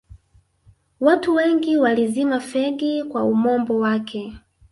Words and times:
watu 0.99 1.35
wengi 1.35 1.77
walizima 1.77 2.39
fegi 2.39 3.03
kwa 3.03 3.23
umombo 3.23 3.79
wake 3.79 4.37